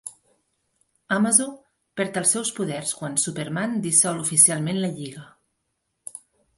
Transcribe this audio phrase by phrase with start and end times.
[1.15, 1.45] Amazo
[2.01, 5.27] perd els seus poders quan Superman dissol oficialment la lliga.